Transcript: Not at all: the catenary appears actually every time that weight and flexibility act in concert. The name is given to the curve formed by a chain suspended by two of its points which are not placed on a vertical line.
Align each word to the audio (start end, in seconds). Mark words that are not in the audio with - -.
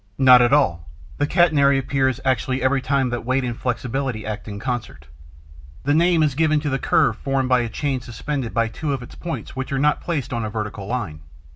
Not 0.17 0.41
at 0.41 0.51
all: 0.51 0.87
the 1.19 1.27
catenary 1.27 1.77
appears 1.77 2.19
actually 2.25 2.63
every 2.63 2.81
time 2.81 3.11
that 3.11 3.23
weight 3.23 3.43
and 3.43 3.55
flexibility 3.55 4.25
act 4.25 4.47
in 4.47 4.59
concert. 4.59 5.05
The 5.83 5.93
name 5.93 6.23
is 6.23 6.33
given 6.33 6.59
to 6.61 6.71
the 6.71 6.79
curve 6.79 7.17
formed 7.17 7.49
by 7.49 7.59
a 7.59 7.69
chain 7.69 8.01
suspended 8.01 8.51
by 8.51 8.67
two 8.67 8.93
of 8.93 9.03
its 9.03 9.13
points 9.13 9.55
which 9.55 9.71
are 9.71 9.77
not 9.77 10.01
placed 10.01 10.33
on 10.33 10.43
a 10.43 10.49
vertical 10.49 10.87
line. 10.87 11.19